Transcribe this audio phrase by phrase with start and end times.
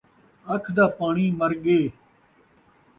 [0.53, 1.79] اکھ دا پاݨی مر ڳے